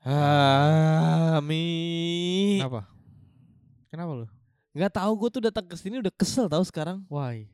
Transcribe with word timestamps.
Ami. 0.00 1.66
Kenapa? 2.56 2.88
Kenapa 3.92 4.12
lu? 4.16 4.26
Nggak 4.72 4.92
tahu 4.96 5.12
gue 5.18 5.28
tuh 5.28 5.42
datang 5.44 5.66
ke 5.68 5.76
sini 5.76 6.00
udah 6.00 6.14
kesel 6.14 6.48
tahu 6.48 6.64
sekarang. 6.64 7.04
Why? 7.12 7.44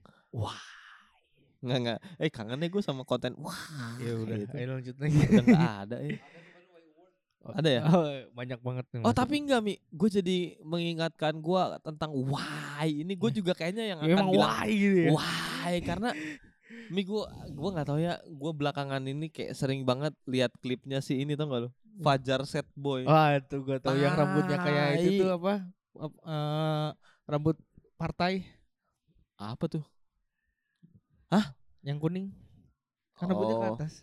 Nggak 1.58 1.78
nggak. 1.82 1.98
Eh 2.22 2.30
kangen 2.30 2.62
deh 2.62 2.70
gue 2.70 2.82
sama 2.84 3.02
konten. 3.02 3.34
Wah. 3.40 3.56
Ya 3.98 4.14
udah, 4.14 4.36
gitu. 4.38 4.54
ayo 4.54 4.66
lanjut 4.78 4.96
lagi. 5.00 5.16
Udah 5.26 5.42
nggak 5.42 5.74
ada 5.82 5.96
ya. 5.98 6.18
Ada 7.46 7.68
ya? 7.70 7.82
Oh, 7.86 8.06
banyak 8.34 8.58
banget 8.58 8.84
nih. 8.90 9.00
Oh 9.02 9.10
masuk. 9.10 9.18
tapi 9.22 9.34
enggak 9.38 9.60
Mi, 9.62 9.74
gue 9.78 10.08
jadi 10.10 10.38
mengingatkan 10.62 11.38
gue 11.38 11.62
tentang 11.78 12.10
why 12.10 12.90
ini 12.90 13.14
gue 13.14 13.30
juga 13.32 13.54
kayaknya 13.54 13.86
yang 13.86 13.98
Ya, 14.02 14.14
akan 14.14 14.18
emang 14.18 14.28
bilang 14.34 14.50
why 14.50 14.66
gitu 14.70 14.98
ya. 14.98 15.10
why 15.14 15.74
karena 15.78 16.10
Mi 16.90 17.02
gue 17.02 17.22
gue 17.46 17.68
nggak 17.70 17.86
tahu 17.86 17.98
ya 18.02 18.18
gue 18.18 18.50
belakangan 18.50 18.98
ini 19.02 19.30
kayak 19.30 19.54
sering 19.54 19.86
banget 19.86 20.10
lihat 20.26 20.50
klipnya 20.58 20.98
si 20.98 21.22
ini 21.22 21.38
tau 21.38 21.46
gak 21.46 21.60
lo 21.66 21.70
Fajar 21.96 22.44
Set 22.44 22.68
Boy 22.72 23.02
Wah, 23.02 23.34
itu 23.34 23.56
gua 23.58 23.78
tahu 23.78 23.96
yang 23.96 24.12
rambutnya 24.12 24.56
kayak 24.56 24.88
itu 24.98 25.20
tuh 25.20 25.30
apa? 25.34 25.54
Ap- 25.96 26.20
eh, 26.22 26.88
rambut 27.24 27.56
partai 27.94 28.44
apa 29.34 29.64
tuh 29.66 29.84
yang 31.80 31.96
kuning. 31.96 32.34
Kan 33.14 33.30
rambutnya 33.30 33.54
ke 33.54 33.62
Oh. 33.62 33.74
atas. 33.76 33.94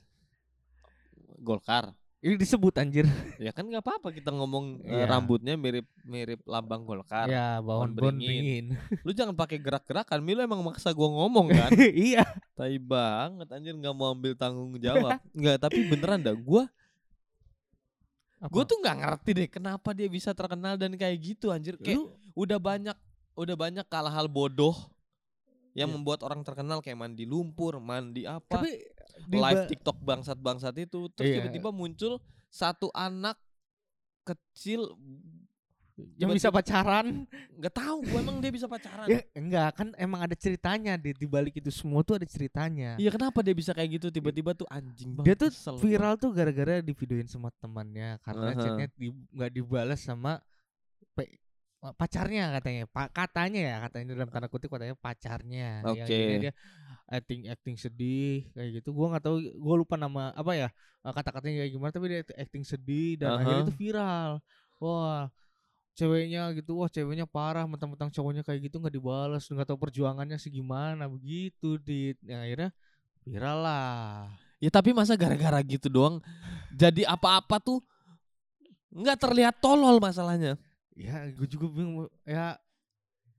Golkar 1.37 1.91
Ini 2.17 2.39
disebut 2.39 2.71
anjir. 2.79 3.03
ya 3.35 3.51
kan 3.51 3.67
nggak 3.67 3.83
apa-apa 3.83 4.07
kita 4.09 4.31
ngomong 4.31 4.79
eh, 4.81 4.95
Iya. 4.95 5.11
rambutnya 5.11 5.53
mirip 5.53 5.83
mirip 6.01 6.39
lambang 6.45 6.87
Golkar 6.87 7.27
Ya, 7.27 7.59
bawon 7.59 7.91
pohon 7.91 8.15
bon 8.15 8.15
beringin. 8.15 8.79
lu 9.05 9.11
jangan 9.11 9.35
pakai 9.35 9.59
gerak-gerakan 9.59 10.23
Mi 10.23 10.31
lu 10.31 10.39
emang 10.39 10.63
maksa 10.63 10.89
gue 10.89 11.03
ngomong 11.05 11.51
kan 11.51 11.67
iya. 12.07 12.23
Tai 12.55 12.71
banget 12.79 13.51
anjir 13.51 13.75
nggak 13.75 13.91
mau 13.91 14.15
ambil 14.15 14.31
tanggung 14.33 14.71
jawab. 14.77 15.19
Nggak, 15.35 15.57
tapi 15.59 15.83
beneran 15.85 16.23
dah 16.23 16.31
gua 16.33 16.71
gua 18.49 18.63
tuh 18.63 18.77
nggak 18.79 18.97
ngerti 18.99 19.29
deh 19.35 19.47
kenapa 19.47 19.89
dia 19.91 20.07
bisa 20.07 20.31
terkenal 20.31 20.75
dan 20.75 20.95
kayak 20.95 21.17
gitu 21.19 21.51
anjir. 21.51 21.77
Kayak 21.77 22.01
Lu- 22.01 22.11
udah 22.33 22.59
banyak 22.59 22.97
udah 23.33 23.55
banyak 23.55 23.85
hal-hal 23.85 24.27
bodoh 24.27 24.75
yang 25.73 25.89
Iya. 25.89 25.95
membuat 25.97 26.21
orang 26.21 26.45
terkenal 26.45 26.81
kayak 26.81 26.97
mandi 26.97 27.25
lumpur, 27.25 27.81
mandi 27.81 28.29
apa, 28.29 28.61
tapi 28.61 28.77
di 29.25 29.37
live 29.37 29.65
TikTok 29.69 29.97
bangsat-bangsat 30.01 30.73
itu 30.77 31.09
terus 31.13 31.29
Iya. 31.29 31.35
tiba-tiba 31.41 31.69
muncul 31.73 32.21
satu 32.49 32.93
anak 32.93 33.37
kecil 34.23 34.93
yang 36.17 36.33
bisa 36.33 36.49
pacaran. 36.49 37.29
nggak 37.53 37.73
tahu 37.73 37.97
gua 38.09 38.19
emang 38.25 38.37
dia 38.41 38.49
bisa 38.49 38.65
pacaran. 38.65 39.05
Ya 39.05 39.21
enggak, 39.37 39.69
kan 39.77 39.87
emang 39.95 40.25
ada 40.25 40.33
ceritanya 40.33 40.97
di 40.97 41.13
di 41.13 41.27
balik 41.29 41.53
itu 41.61 41.69
semua 41.69 42.01
tuh 42.01 42.17
ada 42.17 42.25
ceritanya. 42.25 42.97
Iya 42.97 43.13
kenapa 43.13 43.45
dia 43.45 43.53
bisa 43.53 43.71
kayak 43.77 44.01
gitu 44.01 44.07
tiba-tiba 44.09 44.57
tuh 44.57 44.65
anjing 44.73 45.13
banget. 45.13 45.25
Dia 45.29 45.35
tuh 45.37 45.49
kesel 45.53 45.75
viral 45.77 46.13
tuh 46.17 46.33
gara-gara 46.33 46.81
divideoin 46.81 47.29
sama 47.29 47.53
temannya 47.61 48.17
karena 48.25 48.49
Aha. 48.53 48.61
chatnya 48.61 48.87
di, 48.97 49.07
nggak 49.13 49.51
dibalas 49.53 50.01
sama 50.01 50.41
pe- 51.13 51.37
pacarnya 51.91 52.47
katanya 52.55 52.87
pak 52.87 53.11
katanya 53.11 53.59
ya 53.59 53.75
katanya 53.83 54.05
dalam 54.15 54.29
tanda 54.31 54.47
kutip 54.47 54.71
katanya 54.71 54.95
pacarnya 54.95 55.83
yang 55.83 55.85
Oke. 55.91 56.07
jadinya 56.07 56.37
dia 56.47 56.53
acting 57.11 57.41
acting 57.51 57.75
sedih 57.75 58.47
kayak 58.55 58.79
gitu 58.79 58.95
gua 58.95 59.11
nggak 59.11 59.23
tahu 59.27 59.37
gua 59.59 59.75
lupa 59.75 59.99
nama 59.99 60.31
apa 60.31 60.55
ya 60.55 60.71
eh, 61.03 61.11
kata-katanya 61.11 61.67
kayak 61.67 61.71
gimana 61.75 61.91
tapi 61.91 62.07
dia 62.07 62.23
acting 62.39 62.63
sedih 62.63 63.19
dan 63.19 63.35
Aha. 63.35 63.37
akhirnya 63.43 63.63
itu 63.67 63.75
viral 63.75 64.31
wah 64.79 65.27
ceweknya 65.93 66.49
gitu 66.53 66.73
wah 66.75 66.89
ceweknya 66.89 67.23
parah 67.23 67.63
mentang-mentang 67.63 68.09
cowoknya 68.09 68.41
kayak 68.41 68.65
gitu 68.65 68.77
nggak 68.77 68.93
dibalas 68.93 69.45
nggak 69.45 69.65
tahu 69.65 69.77
perjuangannya 69.79 70.35
segimana 70.35 71.05
begitu 71.05 71.77
di 71.77 72.17
yang 72.21 72.41
akhirnya 72.41 72.69
viral 73.21 73.57
lah 73.59 74.29
Ya 74.57 74.71
tapi 74.71 74.89
masa 74.89 75.13
gara-gara 75.13 75.59
gitu 75.61 75.87
doang 75.87 76.23
jadi 76.71 77.03
apa-apa 77.05 77.59
tuh 77.59 77.83
nggak 78.89 79.17
terlihat 79.19 79.55
tolol 79.57 79.97
masalahnya. 79.97 80.55
ya 80.93 81.25
gue 81.27 81.49
juga 81.49 81.65
bingung 81.67 82.05
ya 82.23 82.53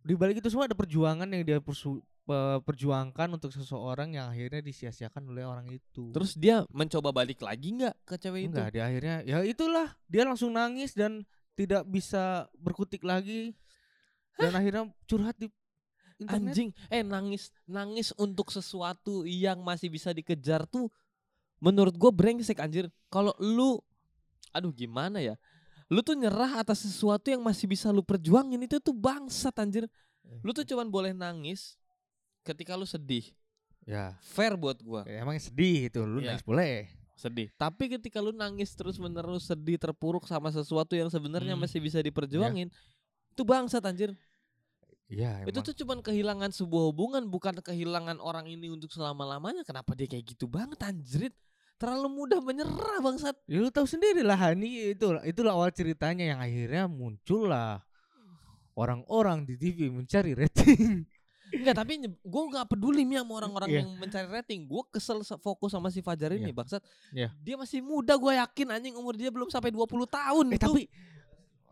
di 0.02 0.12
balik 0.12 0.38
itu 0.38 0.50
semua 0.50 0.66
ada 0.66 0.74
perjuangan 0.74 1.24
yang 1.24 1.42
dia 1.42 1.58
persu- 1.58 2.02
pe- 2.22 2.60
perjuangkan 2.60 3.30
untuk 3.30 3.54
seseorang 3.54 4.12
yang 4.12 4.26
akhirnya 4.26 4.58
disia-siakan 4.60 5.22
oleh 5.30 5.46
orang 5.46 5.70
itu 5.70 6.10
Terus 6.10 6.34
dia 6.34 6.66
mencoba 6.68 7.14
balik 7.14 7.40
lagi 7.40 7.72
nggak 7.72 7.94
ke 8.04 8.14
cewek 8.18 8.40
itu? 8.44 8.52
enggak 8.52 8.68
dia 8.70 8.82
akhirnya 8.84 9.16
ya 9.22 9.38
itulah 9.40 9.94
dia 10.04 10.26
langsung 10.26 10.50
nangis 10.50 10.92
dan 10.92 11.22
tidak 11.54 11.86
bisa 11.86 12.46
berkutik 12.58 13.02
lagi 13.02 13.54
dan 14.36 14.50
akhirnya 14.52 14.90
curhat 15.06 15.38
di 15.38 15.46
internet 16.18 16.50
Anjing, 16.54 16.70
eh 16.90 17.02
nangis 17.02 17.50
nangis 17.66 18.14
untuk 18.14 18.50
sesuatu 18.50 19.26
yang 19.26 19.62
masih 19.62 19.90
bisa 19.90 20.14
dikejar 20.14 20.62
tuh 20.66 20.86
menurut 21.58 21.94
gue 21.94 22.10
brengsek 22.10 22.58
anjir. 22.58 22.86
Kalau 23.10 23.34
lu 23.42 23.78
aduh 24.50 24.70
gimana 24.70 25.18
ya? 25.18 25.34
Lu 25.90 26.00
tuh 26.00 26.14
nyerah 26.14 26.62
atas 26.62 26.86
sesuatu 26.86 27.30
yang 27.30 27.42
masih 27.42 27.66
bisa 27.66 27.90
lu 27.90 28.02
perjuangin 28.02 28.62
itu 28.62 28.78
tuh 28.78 28.94
bangsat 28.94 29.54
anjir. 29.58 29.90
Lu 30.42 30.54
tuh 30.54 30.62
cuman 30.62 30.86
boleh 30.86 31.10
nangis 31.10 31.74
ketika 32.46 32.78
lu 32.78 32.86
sedih. 32.86 33.30
ya 33.84 34.16
Fair 34.24 34.56
buat 34.56 34.80
gua. 34.80 35.04
ya 35.04 35.20
emang 35.20 35.36
sedih 35.36 35.92
itu 35.92 36.00
lu 36.08 36.22
Iya. 36.24 36.32
nangis 36.32 36.46
boleh 36.46 36.88
sedih. 37.14 37.48
Tapi 37.54 37.94
ketika 37.94 38.18
lu 38.18 38.34
nangis 38.34 38.74
terus 38.74 38.98
menerus 38.98 39.46
sedih 39.46 39.78
terpuruk 39.78 40.26
sama 40.26 40.50
sesuatu 40.50 40.98
yang 40.98 41.08
sebenarnya 41.08 41.54
Hmm. 41.54 41.62
masih 41.62 41.78
bisa 41.78 42.02
diperjuangin, 42.02 42.68
itu 43.34 43.42
bangsat 43.42 43.82
anjir. 43.86 44.14
Iya 45.04 45.44
Itu 45.44 45.60
tuh 45.60 45.76
cuman 45.84 46.00
kehilangan 46.00 46.50
sebuah 46.50 46.90
hubungan, 46.90 47.28
bukan 47.28 47.60
kehilangan 47.60 48.18
orang 48.18 48.48
ini 48.48 48.72
untuk 48.72 48.88
selama-lamanya. 48.90 49.62
Kenapa 49.62 49.92
dia 49.92 50.08
kayak 50.08 50.34
gitu 50.34 50.48
banget 50.48 50.80
anjrit? 50.80 51.34
Terlalu 51.76 52.08
mudah 52.08 52.40
menyerah 52.40 52.98
bangsat. 53.04 53.36
Ya 53.44 53.60
lu 53.60 53.68
tahu 53.68 53.84
sendiri 53.84 54.24
lah 54.24 54.38
ini 54.56 54.96
itu 54.96 55.12
itulah 55.26 55.52
awal 55.54 55.70
ceritanya 55.74 56.34
yang 56.34 56.40
akhirnya 56.40 56.88
muncul 56.88 57.50
lah 57.50 57.84
orang-orang 58.74 59.46
di 59.46 59.54
TV 59.54 59.92
mencari 59.92 60.34
rating. 60.34 61.06
Enggak, 61.54 61.74
tapi 61.76 61.92
gue 62.04 62.42
nggak 62.48 62.66
peduli 62.66 63.02
nih 63.02 63.18
sama 63.18 63.32
orang-orang 63.36 63.68
Iya. 63.68 63.78
yang 63.80 63.88
mencari 63.94 64.28
rating. 64.28 64.60
Gue 64.64 64.82
kesel 64.88 65.20
se- 65.20 65.38
fokus 65.38 65.70
sama 65.70 65.88
si 65.88 65.98
Fajar 65.98 66.30
ini 66.30 66.48
Iya. 66.48 66.54
bangsat. 66.54 66.82
Iya. 67.10 67.28
Dia 67.36 67.54
masih 67.54 67.78
muda, 67.78 68.14
gue 68.14 68.32
yakin 68.34 68.66
anjing 68.70 68.94
umur 68.94 69.14
dia 69.14 69.28
belum 69.28 69.48
sampai 69.48 69.70
20 69.70 70.04
tahun. 70.04 70.46
eh 70.48 70.56
tuh. 70.56 70.74
tapi 70.74 70.82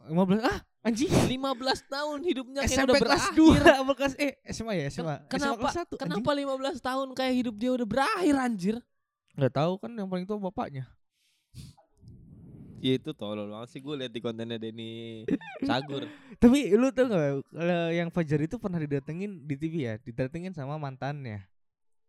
15 0.04 0.43
ah 0.43 0.59
anjing 0.82 1.06
15 1.06 1.38
tahun 1.87 2.19
hidupnya 2.22 2.60
kayak 2.62 2.75
SMP 2.75 2.87
udah 2.88 2.98
kelas 2.98 3.25
berakhir. 3.31 3.62
2 3.70 3.82
apa 3.82 3.93
kelas 3.98 4.15
eh 4.19 4.32
SMA 4.47 4.72
ya 4.75 4.84
SMA. 4.88 5.16
Ken- 5.22 5.31
kenapa 5.32 5.54
SMA 5.54 5.62
kelas 5.62 5.76
1. 5.88 6.03
kenapa 6.03 6.31
15 6.34 6.78
tahun 6.81 7.06
kayak 7.12 7.34
hidup 7.37 7.54
dia 7.54 7.70
udah 7.72 7.87
berakhir 7.87 8.34
anjir? 8.37 8.75
Enggak 9.32 9.53
tahu 9.54 9.72
kan 9.78 9.91
yang 9.91 10.06
paling 10.06 10.26
tua 10.26 10.37
bapaknya. 10.37 10.91
Ya 12.82 12.98
itu 12.98 13.15
tolol 13.15 13.47
banget 13.47 13.69
sih 13.70 13.78
gue 13.78 13.94
lihat 13.94 14.10
di 14.10 14.19
kontennya 14.19 14.59
Denny 14.59 15.22
Cagur. 15.60 16.03
Tapi 16.43 16.75
lu 16.75 16.91
tau 16.91 17.06
gak 17.06 17.47
kalau 17.47 17.81
yang 17.88 18.10
Fajar 18.10 18.43
itu 18.43 18.59
pernah 18.59 18.76
didatengin 18.76 19.38
di 19.41 19.54
TV 19.54 19.75
ya, 19.84 19.94
didatengin 19.97 20.50
sama 20.50 20.75
mantannya. 20.76 21.47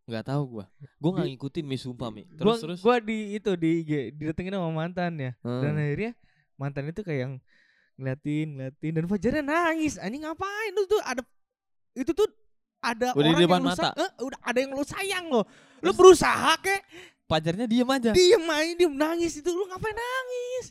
Nggak 0.04 0.26
tahu 0.26 0.42
gua. 0.50 0.66
Gua 0.98 1.10
nggak 1.14 1.24
Di- 1.24 1.32
ngikutin 1.32 1.64
mi 1.64 1.78
sumpah 1.78 2.10
mi. 2.10 2.26
Gua, 2.26 2.36
Terus 2.36 2.60
terus. 2.60 2.80
gua 2.82 2.98
di 2.98 3.38
itu 3.38 3.54
di 3.54 3.70
IG 3.80 3.92
didatengin 4.14 4.52
sama 4.52 4.74
mantannya. 4.74 5.38
Dan 5.40 5.72
Hmm. 5.72 5.80
akhirnya 5.80 6.12
mantan 6.56 6.90
itu 6.90 7.02
kayak 7.06 7.20
yang 7.22 7.34
ngeliatin, 7.96 8.48
ngeliatin 8.52 8.92
dan 8.94 9.06
Fajarnya 9.06 9.44
nangis. 9.46 9.96
Anjing 9.96 10.26
ngapain 10.26 10.72
lu 10.74 10.84
tuh 10.84 11.00
ada 11.00 11.22
itu 11.94 12.12
tuh 12.12 12.26
ada 12.82 13.14
Udah 13.14 13.24
di 13.24 13.30
orang 13.30 13.40
depan 13.40 13.54
yang 13.54 13.64
lu 13.64 13.70
mata. 13.70 13.84
sa- 13.86 13.96
eh, 13.96 14.12
udah 14.20 14.40
ada 14.42 14.58
yang 14.58 14.72
lu 14.74 14.84
sayang 14.84 15.26
loh. 15.30 15.46
Lu 15.80 15.86
Terus- 15.86 15.96
berusaha 15.96 16.52
kek 16.60 16.82
Pajarnya 17.34 17.66
diem 17.66 17.90
aja. 17.90 18.10
diem 18.14 18.46
aja 18.46 18.72
diem 18.78 18.94
nangis 18.94 19.34
itu 19.42 19.50
lu 19.50 19.66
ngapain 19.66 19.98
nangis? 19.98 20.66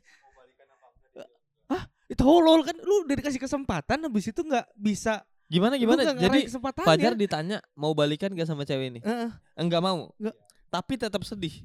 Hah? 1.67 1.83
Itu 2.07 2.23
tolol 2.23 2.63
kan 2.63 2.79
lu 2.79 3.03
udah 3.03 3.17
dikasih 3.19 3.43
kesempatan 3.43 4.07
habis 4.07 4.31
itu 4.31 4.41
nggak 4.47 4.67
bisa 4.79 5.27
Gimana 5.53 5.77
gimana? 5.77 6.01
Jadi. 6.17 6.49
Fajar 6.81 7.13
ditanya 7.13 7.61
mau 7.77 7.93
balikan 7.93 8.33
gak 8.33 8.49
sama 8.49 8.65
cewek 8.65 8.89
ini? 8.89 9.01
Heeh. 9.05 9.29
Enggak 9.53 9.85
mau. 9.85 10.09
Nggak. 10.17 10.33
Tapi 10.73 10.93
tetap 10.97 11.21
sedih. 11.29 11.61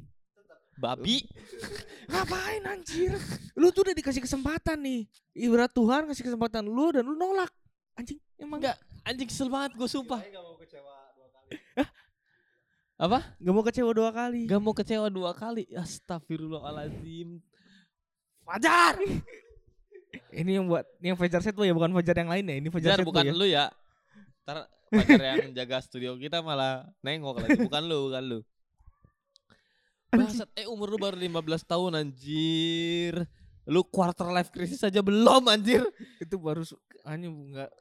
Babi. 0.76 1.24
Ngapain 2.12 2.68
anjir? 2.68 3.16
Lu 3.56 3.72
tuh 3.72 3.88
udah 3.88 3.96
dikasih 3.96 4.20
kesempatan 4.20 4.84
nih. 4.84 5.08
Ibarat 5.32 5.72
Tuhan 5.72 6.04
ngasih 6.12 6.28
kesempatan 6.28 6.68
lu 6.68 6.92
dan 6.92 7.08
lu 7.08 7.16
nolak. 7.16 7.48
Anjing, 7.96 8.20
emang 8.36 8.60
Enggak. 8.60 8.78
Anjing 9.08 9.28
kesel 9.32 9.48
banget 9.48 9.80
gue 9.80 9.88
sumpah. 9.88 10.20
Apa? 12.98 13.22
Gak 13.38 13.54
mau 13.54 13.62
kecewa 13.62 13.92
dua 13.94 14.10
kali. 14.10 14.50
Gak 14.50 14.62
mau 14.62 14.74
kecewa 14.74 15.08
dua 15.14 15.32
kali. 15.38 15.70
Astagfirullahaladzim. 15.70 17.38
Fajar. 18.42 18.98
Ini 20.34 20.62
yang 20.62 20.66
buat 20.72 20.88
ini 21.04 21.14
yang 21.14 21.20
Fajar 21.20 21.44
set 21.44 21.54
ya 21.54 21.74
bukan 21.76 21.92
Fajar 21.94 22.16
yang 22.18 22.32
lain 22.32 22.46
ya. 22.48 22.56
Ini 22.58 22.70
Fajar 22.72 22.96
Fajar 22.96 23.00
set 23.04 23.08
bukan 23.08 23.26
ya. 23.28 23.34
lu 23.36 23.46
ya. 23.46 23.66
Ntar 24.48 24.66
Fajar 24.90 25.22
yang 25.22 25.52
jaga 25.52 25.78
studio 25.84 26.16
kita 26.18 26.42
malah 26.42 26.88
nengok 27.04 27.44
lagi. 27.44 27.60
Bukan 27.60 27.84
lu, 27.86 28.10
bukan 28.10 28.24
lu. 28.24 28.40
Bangsat, 30.08 30.48
eh 30.56 30.66
umur 30.66 30.96
lu 30.96 30.98
baru 30.98 31.20
15 31.20 31.44
tahun 31.68 31.92
anjir. 32.02 33.28
Lu 33.68 33.84
quarter 33.84 34.32
life 34.32 34.50
crisis 34.50 34.80
aja 34.80 35.04
belum 35.04 35.44
anjir. 35.52 35.84
Itu 36.24 36.40
baru 36.40 36.64
hanya 37.04 37.28
enggak 37.28 37.72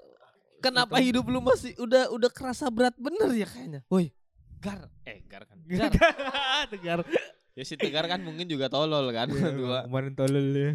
Kenapa 0.59 0.99
hidup 0.99 1.31
lu 1.31 1.39
masih 1.39 1.77
udah 1.79 2.11
udah 2.11 2.31
kerasa 2.33 2.67
berat 2.73 2.97
bener 2.99 3.31
ya 3.37 3.47
kayaknya. 3.47 3.81
Woi, 3.87 4.11
Gar, 4.67 4.81
eh 5.07 5.19
Gar 5.31 5.43
kan. 5.47 5.59
Jar, 5.71 5.93
Tegar. 6.67 7.01
Ya 7.57 7.65
si 7.65 7.73
Tegar 7.79 8.05
kan 8.05 8.21
mungkin 8.21 8.45
juga 8.45 8.69
tolol 8.69 9.09
kan 9.15 9.31
dua. 9.61 9.87
Kemarin 9.87 10.13
tolol 10.13 10.47
ya. 10.53 10.71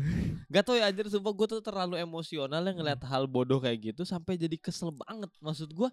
Gak 0.49 0.63
tau 0.65 0.75
ya 0.79 0.89
anjir 0.89 1.05
sumpah 1.11 1.29
gue 1.35 1.47
tuh 1.59 1.61
terlalu 1.61 1.99
emosional 2.01 2.63
ya 2.63 2.73
ngeliat 2.73 3.01
hal 3.05 3.29
bodoh 3.29 3.61
kayak 3.61 3.93
gitu 3.93 4.01
sampai 4.07 4.39
jadi 4.39 4.57
kesel 4.57 4.89
banget. 4.89 5.29
Maksud 5.43 5.69
gue 5.75 5.89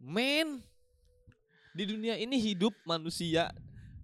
men 0.00 0.64
di 1.74 1.84
dunia 1.84 2.14
ini 2.16 2.38
hidup 2.38 2.72
manusia 2.86 3.50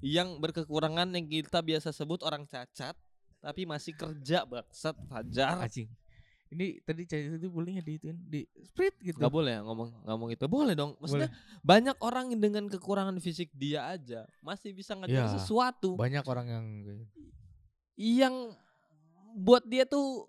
yang 0.04 0.36
berkekurangan 0.40 1.08
yang 1.12 1.24
kita 1.28 1.62
biasa 1.62 1.92
sebut 1.92 2.20
orang 2.26 2.44
cacat 2.44 2.96
tapi 3.40 3.64
masih 3.64 3.96
kerja 3.96 4.44
bangsat 4.44 4.96
fajar. 5.08 5.64
Anjing. 5.64 5.88
Ini 6.50 6.82
tadi 6.82 7.06
cerita 7.06 7.38
itu 7.38 7.46
boleh 7.46 7.78
nggak 7.78 7.86
diituin 7.86 8.18
di 8.26 8.42
split 8.66 8.98
gitu. 8.98 9.22
Gak 9.22 9.30
boleh 9.30 9.54
ya 9.54 9.60
ngomong 9.62 10.02
ngomong 10.02 10.28
itu. 10.34 10.44
Boleh 10.50 10.74
dong. 10.74 10.98
Maksudnya 10.98 11.30
banyak 11.62 11.94
orang 12.02 12.34
dengan 12.34 12.66
kekurangan 12.66 13.14
fisik 13.22 13.54
dia 13.54 13.86
aja 13.86 14.26
masih 14.42 14.74
bisa 14.74 14.98
ngajarin 14.98 15.30
Ya. 15.30 15.34
sesuatu 15.38 15.94
Banyak 15.94 16.26
orang 16.26 16.46
yang 16.50 16.66
yang 17.94 18.34
buat 19.38 19.62
dia 19.62 19.86
tuh 19.86 20.26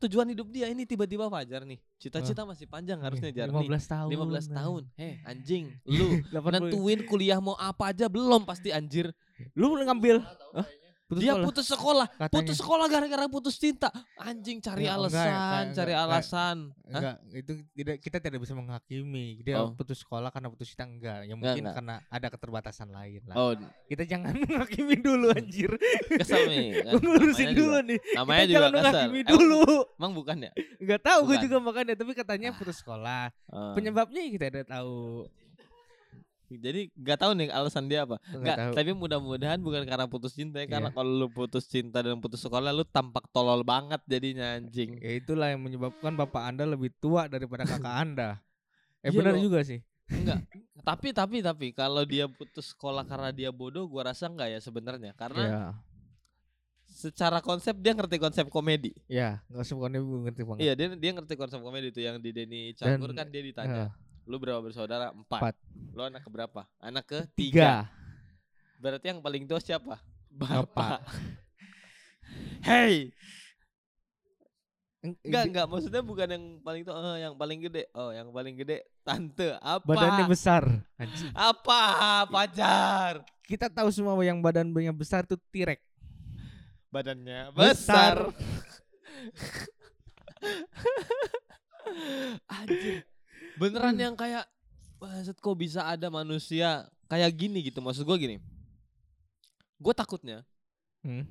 tujuan 0.00 0.32
hidup 0.32 0.48
dia 0.48 0.66
ini 0.66 0.88
tiba-tiba 0.88 1.28
Fajar 1.28 1.62
nih. 1.62 1.78
Cita-cita 2.00 2.42
masih 2.48 2.64
panjang 2.64 2.98
harusnya 3.04 3.30
Jar 3.30 3.52
nih. 3.52 3.68
15 3.68 3.84
tahun. 3.86 4.08
15 4.10 4.48
tahun. 4.50 4.82
Heh, 4.96 5.14
anjing. 5.30 5.64
Lu 5.84 6.18
80. 6.32 6.50
nentuin 6.56 7.00
kuliah 7.04 7.38
mau 7.38 7.54
apa 7.60 7.92
aja 7.92 8.08
belum 8.08 8.42
pasti 8.48 8.72
anjir. 8.72 9.12
Lu 9.52 9.70
boleh 9.70 9.84
ngambil. 9.86 10.24
Hah? 10.56 10.66
Putus 11.10 11.20
dia 11.20 11.32
sekolah? 11.32 11.42
putus 11.44 11.66
sekolah. 11.66 12.06
Katanya. 12.08 12.34
Putus 12.38 12.56
sekolah 12.56 12.86
gara-gara 12.86 13.26
putus 13.26 13.54
cinta. 13.56 13.90
Anjing 14.16 14.58
cari 14.58 14.80
Ya, 14.80 14.94
enggak, 14.94 15.10
alasan, 15.10 15.26
enggak, 15.26 15.74
cari 15.74 15.92
enggak, 15.92 16.06
alasan. 16.06 16.56
Hah? 16.70 16.90
Enggak, 16.92 17.16
itu 17.32 17.52
tidak 17.72 17.96
kita 17.98 18.16
tidak 18.20 18.38
bisa 18.38 18.54
menghakimi. 18.54 19.26
Dia 19.40 19.56
Oh. 19.58 19.70
putus 19.70 19.98
sekolah 19.98 20.30
karena 20.30 20.48
putus 20.48 20.70
cinta 20.70 20.86
enggak. 20.86 21.18
Ya 21.20 21.26
Enggak, 21.26 21.36
mungkin 21.36 21.60
enggak. 21.60 21.74
karena 21.74 21.94
ada 22.06 22.26
keterbatasan 22.28 22.88
lain 22.88 23.22
lah. 23.26 23.34
Oh, 23.34 23.52
Kita 23.84 24.02
jangan 24.04 24.30
menghakimi 24.40 24.96
dulu 24.96 25.26
anjir. 25.30 25.70
kesel 26.08 26.46
nih. 26.46 26.66
kan. 26.80 26.92
Ngurusin 26.96 27.48
dulu 27.50 27.58
juga- 27.74 27.82
nih. 27.84 27.98
Namanya 28.14 28.38
kita 28.38 28.46
juga 28.46 28.54
jangan 28.56 28.70
kesel. 28.70 28.84
menghakimi 28.86 29.18
Emang- 29.18 29.30
dulu. 29.32 29.62
Emang 29.98 30.12
bukan 30.14 30.36
ya? 30.40 30.50
Enggak 30.78 31.00
tahu 31.02 31.20
gue 31.24 31.36
juga 31.42 31.56
makanya 31.58 31.94
tapi 31.94 32.12
katanya 32.14 32.48
putus 32.52 32.76
sekolah. 32.78 33.24
Oh. 33.48 33.74
Penyebabnya 33.74 34.22
kita 34.30 34.46
tidak 34.48 34.68
tahu. 34.68 35.26
Jadi 36.52 36.90
gak 36.96 37.18
tahu 37.18 37.32
nih 37.32 37.48
alasan 37.48 37.86
dia 37.86 38.02
apa. 38.02 38.18
Enggak, 38.28 38.56
tahu. 38.56 38.72
tapi 38.74 38.90
mudah-mudahan 38.92 39.58
bukan 39.58 39.84
karena 39.84 40.06
putus 40.06 40.32
cinta 40.32 40.58
ya, 40.58 40.66
karena 40.66 40.88
Iya. 40.88 40.96
kalau 40.96 41.12
lu 41.16 41.28
putus 41.28 41.64
cinta 41.64 42.00
dan 42.00 42.18
putus 42.18 42.40
sekolah 42.40 42.70
lu 42.70 42.82
tampak 42.82 43.30
tolol 43.30 43.62
banget 43.62 44.02
jadinya 44.04 44.56
anjing. 44.56 44.98
Ya 44.98 45.14
itulah 45.14 45.46
yang 45.46 45.60
menyebabkan 45.60 46.10
bapak 46.12 46.42
Anda 46.44 46.66
lebih 46.66 46.90
tua 46.96 47.26
daripada 47.26 47.62
kakak 47.62 47.78
Anda. 48.02 48.42
Eh 49.00 49.08
Iya 49.08 49.16
benar 49.16 49.34
juga 49.36 49.62
sih. 49.62 49.78
Enggak. 50.06 50.42
tapi 50.82 51.08
tapi 51.10 51.36
tapi 51.38 51.66
kalau 51.70 52.02
dia 52.02 52.26
putus 52.26 52.72
sekolah 52.72 53.04
karena 53.04 53.30
dia 53.30 53.50
bodoh 53.50 53.86
gua 53.86 54.10
rasa 54.10 54.26
enggak 54.26 54.48
ya 54.48 54.58
sebenarnya. 54.58 55.14
Karena 55.14 55.44
Iya. 55.44 55.62
secara 56.90 57.38
konsep 57.38 57.78
dia 57.78 57.94
ngerti 57.94 58.18
konsep 58.18 58.46
komedi. 58.48 58.90
Ya, 59.06 59.38
enggak 59.46 59.62
usah 59.62 59.76
bukannya 59.78 60.00
gue 60.00 60.18
ngerti 60.26 60.42
banget. 60.42 60.60
Iya, 60.60 60.72
dia 60.74 60.86
dia 60.98 61.10
ngerti 61.14 61.34
konsep 61.34 61.60
komedi 61.60 61.86
itu 61.88 62.02
yang 62.02 62.18
di 62.18 62.28
Denny 62.28 62.74
Cagur 62.74 63.14
Dan- 63.14 63.16
kan 63.16 63.26
dia 63.28 63.40
ditanya, 63.40 63.82
Eh, 63.86 63.90
"Lu 64.26 64.36
berapa 64.40 64.60
bersaudara?" 64.60 65.12
Empat. 65.12 65.40
Empat. 65.40 65.56
Lu 65.92 66.02
anak 66.04 66.22
keberapa? 66.24 66.66
Anak 66.80 67.04
ke 67.06 67.18
tiga. 67.36 67.88
Berarti 68.80 69.12
yang 69.12 69.20
paling 69.20 69.44
tua 69.44 69.60
siapa? 69.60 70.00
Bapak. 70.30 71.00
Hey, 72.60 73.10
Eng- 75.00 75.16
Enggak, 75.24 75.44
enggak, 75.48 75.64
maksudnya 75.64 76.04
bukan 76.04 76.28
yang 76.28 76.44
paling 76.60 76.84
tua, 76.84 76.92
oh, 76.92 77.16
yang 77.16 77.32
paling 77.32 77.58
gede. 77.64 77.88
Oh, 77.96 78.12
yang 78.12 78.28
paling 78.36 78.52
gede 78.52 78.84
tante. 79.00 79.56
Apa? 79.64 79.80
Badannya 79.82 80.28
besar. 80.28 80.62
Anjing. 81.00 81.32
Apa? 81.32 81.80
Pacar. 82.28 83.24
Kita 83.48 83.72
tahu 83.72 83.88
semua 83.88 84.12
yang 84.20 84.44
badannya 84.44 84.92
besar 84.92 85.24
itu 85.24 85.40
T-Rex. 85.48 85.80
Badannya 86.92 87.48
Besar. 87.56 88.28
besar. 88.28 88.36
Anjir. 92.60 93.09
Beneran 93.60 93.94
yang 93.94 94.16
kayak 94.16 94.48
Maksud 94.96 95.36
kok 95.36 95.54
bisa 95.54 95.84
ada 95.84 96.08
manusia 96.08 96.84
kayak 97.06 97.32
gini 97.32 97.60
gitu 97.62 97.78
Maksud 97.78 98.02
gue 98.02 98.16
gini 98.18 98.36
Gue 99.76 99.92
takutnya 99.92 100.42
Hmm. 101.00 101.24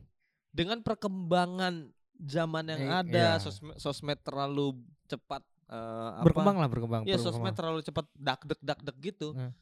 Dengan 0.50 0.82
perkembangan 0.82 1.94
zaman 2.18 2.66
yang 2.68 2.82
Eh, 2.82 2.90
ada 3.06 3.26
iya. 3.30 3.38
sosmed, 3.38 3.78
sosmed 3.78 4.18
terlalu 4.20 4.74
cepat 5.06 5.46
apa? 5.70 6.26
Berkembang 6.26 6.58
lah, 6.58 6.66
berkembang. 6.66 7.02
Iya 7.06 7.16
berkembang. 7.16 7.38
sosmed 7.38 7.54
terlalu 7.54 7.80
cepat 7.86 8.06
dak 8.12 8.42
dek 8.42 8.58
dak 8.60 8.80
dek 8.82 8.98
gitu. 9.00 9.30
Hmm. 9.32 9.54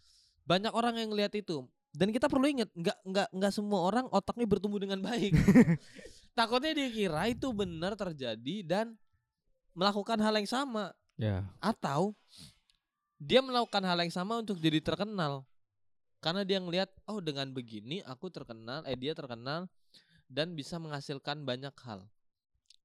Banyak 0.44 0.72
orang 0.72 0.96
yang 0.96 1.12
ngelihat 1.12 1.36
itu. 1.36 1.68
Dan 1.92 2.16
kita 2.16 2.31
perlu 2.31 2.48
ingat, 2.48 2.72
nggak 2.72 2.98
nggak 3.04 3.28
nggak 3.36 3.52
semua 3.52 3.84
orang 3.84 4.08
otaknya 4.08 4.48
bertumbuh 4.48 4.80
dengan 4.80 5.04
baik. 5.04 5.36
Takutnya 6.40 6.72
dia 6.72 6.88
kira 6.88 7.28
itu 7.28 7.52
benar 7.52 8.00
terjadi 8.00 8.56
dan 8.63 8.96
melakukan 9.74 10.16
hal 10.18 10.34
yang 10.34 10.48
sama 10.48 10.96
Ya. 11.20 11.44
atau 11.60 12.16
dia 13.18 13.42
melakukan 13.42 13.81
hal 13.81 13.98
yang 14.02 14.14
sama 14.14 14.40
untuk 14.42 14.62
jadi 14.62 14.81
terkenal. 14.81 15.46
Karena 16.22 16.42
dia 16.42 16.58
ngelihat, 16.58 16.90
oh 17.06 17.22
dengan 17.22 17.50
begini 17.54 18.02
aku 18.06 18.30
terkenal, 18.34 18.81
eh 18.90 18.98
dia 18.98 19.14
terkenal 19.14 19.69
dan 20.25 20.58
bisa 20.58 20.81
menghasilkan 20.81 21.46
banyak 21.46 21.74
hal. 21.86 22.06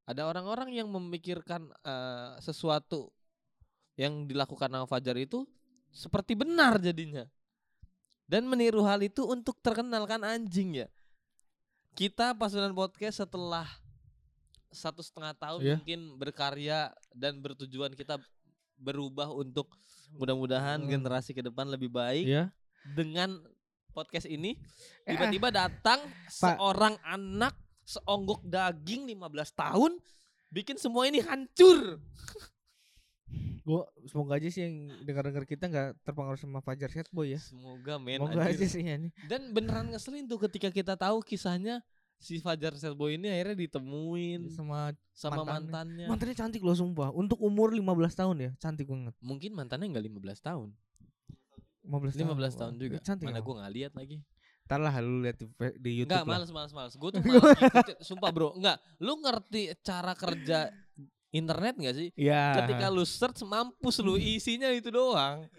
Ada 0.05 0.29
orang-orang 0.29 0.77
yang 0.77 0.89
memikirkan 0.93 1.73
eh, 1.85 2.33
sesuatu 2.45 3.09
yang 3.97 4.25
dilakukan 4.29 4.69
sama 4.73 4.87
Fajar 4.89 5.17
itu 5.21 5.45
seperti 5.93 6.33
benar 6.37 6.81
jadinya. 6.81 7.29
Dan 8.29 8.49
meniru 8.49 8.81
hal 8.89 9.05
itu 9.05 9.29
untuk 9.29 9.61
terkenal 9.61 10.09
kan 10.09 10.25
anjing 10.25 10.85
ya. 10.85 10.89
Kita 11.93 12.33
pasukan 12.33 12.73
podcast 12.73 13.21
setelah 13.29 13.69
satu 14.73 15.05
setengah 15.05 15.37
tahun 15.37 15.61
Iya. 15.61 15.77
mungkin 15.77 16.01
berkarya 16.17 16.97
dan 17.13 17.37
bertujuan 17.45 17.93
kita 17.93 18.17
berubah 18.83 19.31
untuk 19.31 19.71
mudah-mudahan 20.13 20.77
Hmm. 20.79 20.91
generasi 20.91 21.31
ke 21.31 21.41
depan 21.41 21.65
lebih 21.67 21.89
baik 21.89 22.27
Iya. 22.27 22.51
dengan 22.85 23.39
podcast 23.91 24.27
ini 24.27 24.59
Eh, 25.03 25.15
tiba-tiba 25.15 25.49
datang 25.49 26.03
seorang 26.29 26.99
anak 27.03 27.55
seonggok 27.83 28.43
daging 28.43 29.07
15 29.09 29.51
tahun 29.53 29.97
bikin 30.49 30.77
semua 30.77 31.07
ini 31.07 31.19
hancur. 31.19 31.97
Gua 33.63 33.87
semoga 34.05 34.37
aja 34.37 34.49
sih 34.49 34.59
yang 34.61 34.75
dengar-dengar 35.01 35.47
kita 35.47 35.65
nggak 35.65 36.03
terpengaruh 36.03 36.35
sama 36.37 36.59
Fajar 36.61 36.91
Set 36.91 37.07
Boy 37.09 37.33
ya. 37.33 37.41
Semoga 37.41 37.95
men 37.97 38.19
Semoga 38.19 38.43
anjir. 38.43 38.59
aja 38.59 38.67
sih 38.69 38.83
ya 38.83 38.99
nih. 38.99 39.13
Dan 39.25 39.55
beneran 39.55 39.87
ngeselin 39.89 40.27
tuh 40.27 40.43
ketika 40.43 40.69
kita 40.69 40.95
tahu 40.95 41.23
kisahnya 41.23 41.79
si 42.23 42.39
Fajar 42.39 42.79
Selboy 42.79 43.19
ini 43.19 43.27
akhirnya 43.27 43.59
ditemuin 43.67 44.47
Sama 44.55 44.95
sama 45.11 45.43
mantannya. 45.43 45.51
mantannya. 45.67 46.07
mantannya 46.07 46.37
cantik 46.39 46.63
loh 46.63 46.79
sumpah. 46.79 47.11
Untuk 47.11 47.43
umur 47.43 47.75
15 47.75 47.83
tahun 48.15 48.37
ya, 48.39 48.51
cantik 48.63 48.87
banget. 48.87 49.15
Mungkin 49.19 49.51
mantannya 49.59 49.91
enggak 49.91 50.07
15 50.07 50.39
tahun. 50.39 50.69
15 51.83 52.15
15 52.23 52.61
tahun 52.63 52.73
juga. 52.79 52.97
Cantik. 53.03 53.27
Mana 53.27 53.43
gua 53.43 53.67
nggak 53.67 53.73
lihat 53.75 53.93
lagi. 53.99 54.23
Ntar 54.71 54.79
lah 54.79 54.95
lu 55.03 55.27
lihat 55.27 55.37
di, 55.43 55.47
di 55.83 55.91
YouTube 56.07 56.15
Enggak, 56.15 56.31
males 56.31 56.51
males 56.55 56.71
males. 56.71 56.95
Gue 56.95 57.11
tuh 57.11 57.21
malas 57.27 57.43
ngikutin. 57.59 57.97
Sumpah 58.07 58.31
bro, 58.31 58.55
enggak. 58.55 58.79
Lu 59.03 59.19
ngerti 59.19 59.75
cara 59.83 60.15
kerja 60.15 60.71
internet 61.35 61.75
gak 61.83 61.97
sih? 61.99 62.09
Iya. 62.15 62.63
Ketika 62.63 62.87
lu 62.87 63.03
search 63.03 63.43
mampus 63.43 63.99
lu 63.99 64.15
isinya 64.15 64.71
itu 64.71 64.95
doang. 64.95 65.51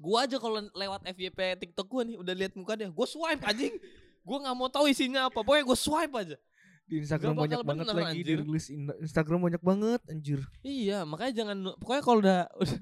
Gua 0.00 0.24
aja 0.24 0.40
kalau 0.40 0.62
lewat 0.72 1.04
FYP 1.12 1.60
TikTok 1.60 1.86
gua 1.90 2.02
nih 2.06 2.16
udah 2.16 2.34
lihat 2.38 2.52
muka 2.56 2.78
dia, 2.78 2.88
gua 2.88 3.04
swipe 3.04 3.42
anjing. 3.44 3.74
Gua 4.20 4.36
nggak 4.38 4.54
mau 4.54 4.66
tahu 4.66 4.86
isinya 4.86 5.26
apa, 5.26 5.40
pokoknya 5.40 5.64
gua 5.64 5.78
swipe 5.78 6.14
aja. 6.14 6.36
di 6.84 6.98
Instagram 6.98 7.32
Nggak 7.32 7.44
banyak 7.46 7.60
banget 7.62 7.86
bener, 7.86 7.96
lagi 7.96 8.10
di 8.10 8.20
anjir. 8.26 8.38
rilis 8.42 8.66
in- 8.68 8.98
Instagram 9.00 9.38
banyak 9.40 9.62
banget 9.62 10.00
anjir. 10.06 10.40
Iya, 10.60 10.98
makanya 11.04 11.32
jangan 11.36 11.56
pokoknya 11.78 12.02
kalau 12.02 12.18
udah 12.18 12.40
udah, 12.52 12.78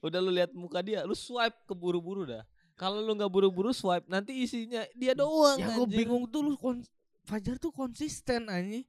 udah 0.08 0.18
lu 0.18 0.30
lihat 0.32 0.50
muka 0.52 0.80
dia, 0.80 1.04
lu 1.04 1.12
swipe 1.12 1.52
keburu-buru 1.66 2.24
dah. 2.24 2.42
Kalau 2.74 2.98
lu 2.98 3.12
nggak 3.12 3.28
buru-buru 3.28 3.68
swipe, 3.70 4.08
nanti 4.08 4.32
isinya 4.40 4.80
dia 4.92 5.12
doang. 5.12 5.60
Ya 5.60 5.68
gue 5.70 5.84
bingung 5.86 6.24
tuh 6.26 6.40
lu 6.42 6.56
kon- 6.56 6.80
Fajar 7.22 7.54
tuh 7.54 7.70
konsisten 7.70 8.48
anjing. 8.48 8.88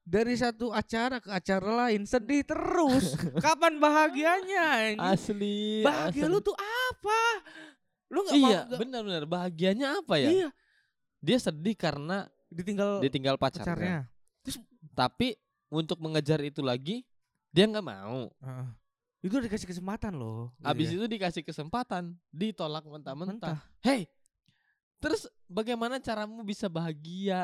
Dari 0.00 0.36
satu 0.36 0.68
acara 0.68 1.18
ke 1.18 1.28
acara 1.28 1.84
lain 1.84 2.06
sedih 2.06 2.44
terus. 2.44 3.18
Kapan 3.44 3.76
bahagianya 3.76 4.62
anjing? 4.62 5.00
Asli. 5.02 5.82
Bahagia 5.82 6.22
asli. 6.22 6.30
lu 6.30 6.38
tuh 6.38 6.54
apa? 6.54 7.20
Lu 8.08 8.22
nggak 8.22 8.36
Iya, 8.38 8.60
benar-benar. 8.70 9.24
Bahagianya 9.24 9.98
apa 9.98 10.14
ya? 10.16 10.30
Iya, 10.30 10.48
Dia 11.24 11.40
sedih 11.40 11.72
karena 11.72 12.28
ditinggal 12.52 13.00
ditinggal 13.00 13.40
pacarnya. 13.40 13.64
pacarnya. 13.64 13.98
Tapi 14.92 15.34
untuk 15.72 15.98
mengejar 15.98 16.38
itu 16.44 16.60
lagi 16.60 17.00
dia 17.48 17.64
nggak 17.64 17.80
mau. 17.82 18.28
Heeh. 18.38 18.68
Itu 19.24 19.40
dikasih 19.40 19.64
kesempatan 19.64 20.12
loh. 20.14 20.52
Habis 20.60 20.92
Iya. 20.92 20.96
itu 21.00 21.06
dikasih 21.08 21.42
kesempatan, 21.42 22.12
ditolak 22.28 22.84
mentah-mentah. 22.84 23.56
mentah. 23.56 23.58
Hey, 23.80 24.04
terus 25.00 25.24
bagaimana 25.48 25.96
caramu 25.96 26.44
bisa 26.44 26.68
bahagia? 26.68 27.40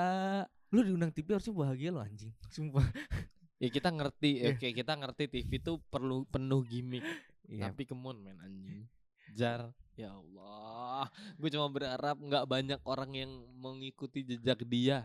Lu 0.69 0.85
diundang 0.85 1.09
TV 1.09 1.35
harusnya 1.35 1.57
bahagia 1.57 1.89
lo 1.89 2.05
anjing. 2.05 2.37
Sumpah. 2.55 2.85
Ya 3.57 3.69
kita 3.69 3.89
ngerti, 3.89 4.45
Iya. 4.45 4.55
oke 4.55 4.69
kita 4.77 4.93
ngerti 4.93 5.25
TV 5.27 5.51
itu 5.57 5.81
perlu 5.89 6.29
penuh 6.29 6.61
gimmick. 6.63 7.05
Iya. 7.49 7.73
Tapi 7.73 7.89
on 7.91 8.19
men 8.21 8.37
anjing. 8.39 8.85
Kejar. 9.31 9.61
Ya 9.95 10.17
Allah, 10.17 11.13
gue 11.37 11.49
cuma 11.53 11.69
berharap 11.69 12.17
nggak 12.17 12.45
banyak 12.49 12.81
orang 12.89 13.11
yang 13.13 13.33
mengikuti 13.61 14.25
jejak 14.25 14.65
dia. 14.65 15.05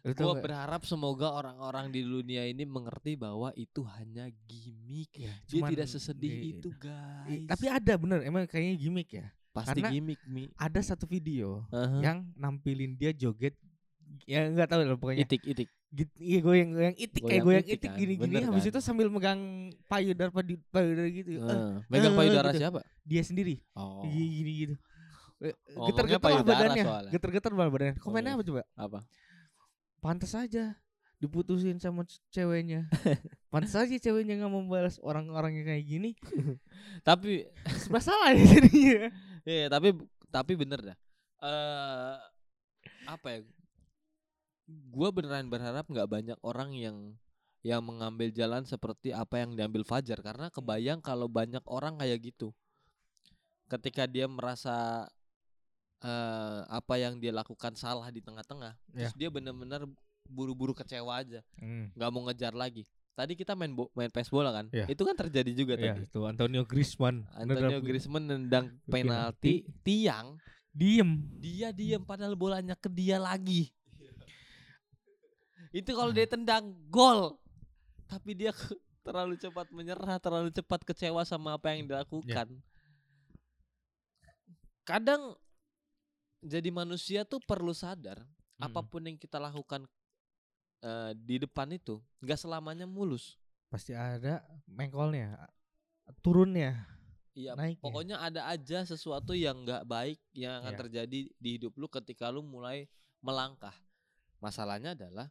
Gue 0.00 0.34
berharap 0.40 0.88
semoga 0.88 1.28
orang-orang 1.28 1.92
di 1.92 2.00
dunia 2.00 2.48
ini 2.48 2.64
mengerti 2.64 3.20
bahwa 3.20 3.52
itu 3.52 3.84
hanya 4.00 4.32
gimmick. 4.48 5.12
Ya, 5.12 5.34
Dia 5.44 5.60
cuman- 5.60 5.70
tidak 5.76 5.88
sesedih 5.92 6.32
iya. 6.32 6.50
itu, 6.56 6.68
guys. 6.72 7.44
Tapi 7.52 7.66
ada 7.68 7.92
bener, 8.00 8.24
emang 8.24 8.48
kayaknya 8.48 8.76
gimmick 8.80 9.10
ya. 9.12 9.28
pasti 9.50 9.82
karena- 9.82 9.90
gimmick, 9.90 10.20
Mi. 10.30 10.46
Ada 10.56 10.94
satu 10.94 11.10
video 11.10 11.66
Aha. 11.74 11.98
yang 12.00 12.22
nampilin 12.38 12.94
dia 12.94 13.10
joget 13.10 13.58
ya 14.22 14.46
nggak 14.46 14.70
tahu 14.70 14.86
lah 14.86 14.94
pokoknya 14.94 15.26
itik 15.26 15.42
itik. 15.42 15.68
Gitu 15.90 16.14
iya 16.22 16.38
goyang 16.38 16.70
goyang 16.70 16.94
itik 16.94 17.18
kayak 17.18 17.42
Goyang 17.42 17.46
goyang 17.46 17.66
itik 17.66 17.90
kan, 17.90 17.98
gini 17.98 18.12
gini 18.14 18.22
bener 18.22 18.42
habis 18.46 18.62
kan? 18.62 18.70
itu 18.70 18.78
sambil 18.78 19.06
megang 19.10 19.40
payudara 19.90 20.30
payudara 20.70 21.08
gitu 21.10 21.30
Eh, 21.42 21.72
megang 21.90 22.14
eh, 22.14 22.18
payudara 22.18 22.48
gitu. 22.54 22.60
siapa? 22.62 22.80
dia 23.02 23.22
sendiri 23.26 23.58
Oh. 23.74 24.06
gini 24.06 24.26
gini 24.30 24.50
gitu 24.54 24.74
geter-geter 25.88 26.30
lah 26.30 26.42
badannya 26.44 26.84
geter-geter 27.10 27.52
lah 27.56 27.66
badannya 27.66 27.94
komennya 27.98 28.32
iya. 28.32 28.38
apa 28.38 28.44
coba 28.46 28.62
Apa? 28.76 28.98
pantas 29.98 30.32
aja 30.36 30.78
diputusin 31.18 31.76
sama 31.76 32.06
ceweknya 32.30 32.86
pantas 33.52 33.74
aja 33.74 33.92
ceweknya 33.92 34.38
nggak 34.38 34.52
mau 34.52 34.62
balas 34.64 34.96
orang-orang 35.02 35.60
yang 35.60 35.66
kayak 35.66 35.84
gini 35.84 36.10
Tapi 37.08 37.44
sebelah 37.82 38.04
salah 38.04 38.30
ya 38.30 38.44
jadinya 38.46 39.10
Iya, 39.40 39.66
tapi 39.66 39.96
tapi 40.28 40.52
bener 40.52 40.80
dah. 40.84 40.96
Eh 41.40 42.14
apa 43.04 43.26
ya? 43.32 43.38
Gua 44.90 45.08
beneran 45.10 45.46
berharap 45.46 45.86
nggak 45.86 46.08
banyak 46.08 46.38
orang 46.42 46.70
yang 46.74 46.96
yang 47.60 47.84
mengambil 47.84 48.32
jalan 48.32 48.64
seperti 48.64 49.12
apa 49.12 49.44
yang 49.44 49.52
diambil 49.52 49.84
Fajar 49.84 50.16
karena 50.24 50.48
kebayang 50.48 51.04
kalau 51.04 51.28
banyak 51.28 51.60
orang 51.68 52.00
kayak 52.00 52.32
gitu. 52.32 52.56
Ketika 53.68 54.08
dia 54.08 54.26
merasa 54.26 55.06
eh 56.00 56.60
apa 56.72 56.96
yang 56.96 57.20
dia 57.20 57.28
lakukan 57.28 57.76
salah 57.76 58.08
di 58.08 58.24
tengah-tengah, 58.24 58.72
terus 58.88 59.12
dia 59.12 59.28
bener-bener 59.28 59.84
buru-buru 60.24 60.72
kecewa 60.72 61.20
aja, 61.20 61.44
Hmm. 61.60 61.92
nggak 61.92 62.10
mau 62.10 62.24
ngejar 62.30 62.56
lagi. 62.56 62.88
Tadi 63.12 63.36
kita 63.36 63.52
main 63.52 63.68
bo 63.76 63.92
main 63.92 64.08
PES 64.08 64.32
bola 64.32 64.48
kan? 64.48 64.72
Iya. 64.72 64.88
Itu 64.88 65.04
kan 65.04 65.12
terjadi 65.12 65.52
juga 65.52 65.76
ya 65.76 65.92
tadi. 65.92 66.08
itu 66.08 66.20
Antonio 66.24 66.64
Griezmann 66.64 67.28
Antonio 67.36 67.84
Griezmann 67.84 68.24
nendang 68.24 68.80
penalti 68.88 69.68
tiang 69.84 70.40
diem 70.72 71.20
dia 71.36 71.68
diam 71.74 72.00
padahal 72.06 72.32
bolanya 72.32 72.78
ke 72.78 72.88
dia 72.88 73.20
lagi 73.20 73.74
itu 75.70 75.90
kalau 75.90 76.10
dia 76.10 76.26
tendang 76.26 76.70
gol 76.88 77.38
tapi 78.06 78.34
dia 78.34 78.50
terlalu 79.06 79.38
cepat 79.38 79.70
menyerah 79.70 80.18
terlalu 80.18 80.50
cepat 80.50 80.82
kecewa 80.82 81.22
sama 81.22 81.54
apa 81.56 81.72
yang 81.72 81.86
dilakukan 81.86 82.58
kadang 84.82 85.36
jadi 86.40 86.68
manusia 86.72 87.22
tuh 87.24 87.40
perlu 87.40 87.70
sadar 87.70 88.20
Hmm. 88.60 88.68
apa 88.68 88.84
pun 88.84 89.00
yang 89.00 89.16
kita 89.16 89.40
lakukan 89.40 89.88
eh, 90.84 91.16
di 91.16 91.40
depan 91.40 91.64
itu 91.72 91.96
nggak 92.20 92.36
selamanya 92.36 92.84
mulus 92.84 93.40
pasti 93.72 93.96
ada 93.96 94.44
mengkolnya 94.68 95.48
turunnya 96.20 96.76
Iya, 97.30 97.54
pokoknya 97.78 98.20
ada 98.20 98.50
aja 98.52 98.84
sesuatu 98.84 99.32
yang 99.32 99.64
nggak 99.64 99.86
baik 99.88 100.18
yang 100.36 100.60
akan 100.60 100.74
Iya. 100.76 100.80
terjadi 100.84 101.18
di 101.32 101.48
hidup 101.56 101.72
lu 101.78 101.86
ketika 101.86 102.26
lu 102.28 102.42
mulai 102.42 102.84
melangkah. 103.22 103.72
Masalahnya 104.42 104.92
adalah 104.98 105.30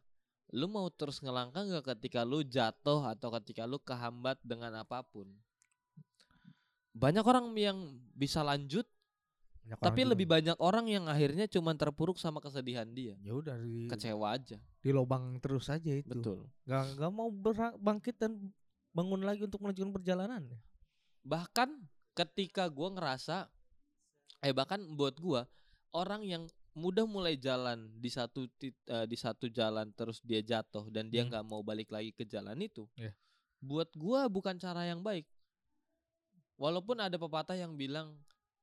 lu 0.50 0.66
mau 0.66 0.90
terus 0.90 1.22
ngelangkah 1.22 1.62
nggak 1.62 1.94
ketika 1.94 2.26
lu 2.26 2.42
jatuh 2.42 3.06
atau 3.06 3.28
ketika 3.38 3.66
lu 3.70 3.78
kehambat 3.78 4.38
dengan 4.42 4.74
apa 4.82 5.02
pun. 5.06 5.30
Banyak 6.90 7.22
orang 7.22 7.54
yang 7.54 7.78
bisa 8.18 8.42
lanjut, 8.42 8.82
Banyak 9.62 9.78
tapi 9.78 10.02
juga. 10.02 10.10
lebih 10.10 10.26
banyak 10.26 10.58
orang 10.58 10.90
yang 10.90 11.04
akhirnya 11.06 11.46
cuman 11.46 11.78
terpuruk 11.78 12.18
sama 12.18 12.42
kesedihan 12.42 12.88
dia. 12.90 13.14
ya 13.22 13.30
udah 13.38 13.54
di, 13.62 13.86
Kecewa 13.86 14.34
aja. 14.34 14.58
di 14.82 14.90
lubang 14.90 15.38
terus 15.38 15.70
aja 15.70 15.92
itu 15.94 16.10
Betul. 16.10 16.50
nggak 16.66 16.98
nggak 16.98 17.12
mau 17.14 17.28
bangkit 17.78 18.16
dan 18.18 18.50
bangun 18.90 19.22
lagi 19.22 19.46
untuk 19.46 19.62
melanjutkan 19.62 19.94
perjalanan 19.94 20.42
bahkan 21.22 21.68
ketika 22.16 22.66
gua 22.66 22.90
ngerasa 22.96 23.46
eh 24.42 24.50
bahkan 24.56 24.82
buat 24.98 25.14
gua 25.20 25.44
orang 25.92 26.24
yang 26.26 26.42
mudah 26.72 27.02
mulai 27.02 27.34
jalan 27.34 27.90
di 27.96 28.06
satu 28.08 28.46
tit- 28.54 28.78
eh, 28.86 29.04
di 29.04 29.14
satu 29.14 29.46
jalan 29.46 29.90
terus 29.92 30.22
dia 30.22 30.38
jatuh 30.40 30.86
dan 30.88 31.08
dia 31.08 31.22
Hmm. 31.22 31.30
nggak 31.30 31.44
mau 31.44 31.60
balik 31.60 31.90
lagi 31.90 32.10
ke 32.10 32.22
jalan 32.22 32.54
itu 32.56 32.86
Iya. 32.94 33.10
buat 33.58 33.90
gua 33.94 34.26
bukan 34.26 34.54
cara 34.56 34.86
yang 34.86 35.02
baik. 35.02 35.26
Walaupun 36.54 37.00
ada 37.00 37.16
pepatah 37.16 37.56
yang 37.56 37.74
bilang 37.74 38.14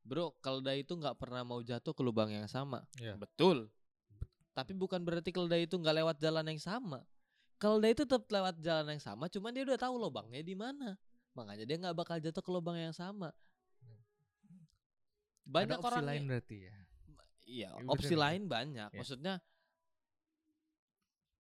bro 0.02 0.32
keledai 0.40 0.82
itu 0.82 0.94
nggak 0.94 1.18
pernah 1.18 1.44
mau 1.44 1.60
jatuh 1.60 1.92
ke 1.92 2.02
lubang 2.02 2.30
yang 2.30 2.48
sama. 2.48 2.86
Iya. 2.96 3.18
betul. 3.18 3.68
Tapi 4.54 4.74
bukan 4.74 5.04
berarti 5.04 5.30
keledai 5.30 5.66
itu 5.66 5.76
nggak 5.76 5.96
lewat 5.98 6.18
jalan 6.18 6.48
yang 6.48 6.58
sama. 6.58 7.04
Keledai 7.58 7.92
itu 7.92 8.06
tetap 8.06 8.26
lewat 8.26 8.62
jalan 8.62 8.96
yang 8.96 9.02
sama 9.02 9.28
cuman 9.28 9.52
dia 9.52 9.66
udah 9.66 9.78
tahu 9.78 9.98
lubangnya 9.98 10.42
di 10.42 10.56
mana. 10.56 10.96
Makanya 11.36 11.66
dia 11.66 11.78
nggak 11.78 11.94
bakal 11.94 12.18
jatuh 12.18 12.42
ke 12.42 12.50
lubang 12.50 12.78
yang 12.78 12.94
sama. 12.94 13.30
Banyak 15.48 15.78
ada 15.78 15.82
opsi 15.82 15.88
orang 15.90 16.06
lain 16.06 16.24
berarti 16.28 16.58
ya 16.66 16.76
iya 17.48 17.72
Ya, 17.72 17.88
opsi 17.88 18.14
bener. 18.14 18.22
lain 18.28 18.42
banyak 18.46 18.90
Iya. 18.92 18.98
maksudnya 19.00 19.34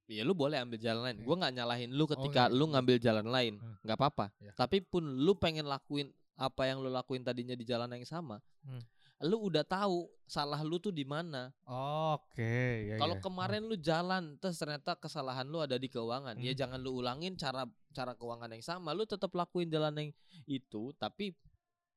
ya 0.08 0.24
lu 0.24 0.32
boleh 0.32 0.56
ambil 0.58 0.80
jalan 0.80 1.02
lain 1.04 1.18
Iya. 1.20 1.26
gua 1.28 1.36
nggak 1.38 1.54
nyalahin 1.54 1.90
lu 1.92 2.04
ketika 2.08 2.48
nggak. 2.48 2.56
lu 2.56 2.66
ngambil 2.72 2.98
jalan 2.98 3.28
lain 3.28 3.54
Hmm. 3.60 3.76
nggak 3.84 3.98
apa-apa 3.98 4.26
Iya. 4.40 4.52
tapi 4.56 4.80
pun 4.80 5.04
lu 5.04 5.36
pengen 5.36 5.68
lakuin 5.68 6.08
apa 6.34 6.64
yang 6.64 6.80
lu 6.80 6.88
lakuin 6.88 7.22
tadinya 7.22 7.52
di 7.54 7.62
jalan 7.62 7.92
yang 7.92 8.08
sama 8.08 8.40
Hmm. 8.64 8.80
lu 9.20 9.42
udah 9.44 9.62
tahu 9.62 10.08
salah 10.24 10.62
lu 10.62 10.78
tuh 10.78 10.92
di 10.92 11.04
mana 11.04 11.52
oke 11.66 12.54
ya, 12.88 12.96
Kalau 12.96 13.16
ya. 13.16 13.22
kemarin 13.22 13.66
lu 13.66 13.76
jalan 13.76 14.38
terus 14.38 14.56
ternyata 14.56 14.96
kesalahan 14.96 15.44
lu 15.44 15.58
ada 15.58 15.76
di 15.76 15.88
keuangan, 15.88 16.38
ya 16.38 16.52
Hmm. 16.52 16.60
jangan 16.60 16.80
lu 16.80 16.92
ulangin 16.96 17.34
cara 17.34 17.66
cara 17.92 18.14
keuangan 18.14 18.48
yang 18.48 18.62
sama, 18.62 18.94
lu 18.94 19.04
tetap 19.04 19.34
lakuin 19.34 19.68
jalan 19.68 19.92
yang 19.98 20.10
itu, 20.46 20.94
tapi 20.96 21.34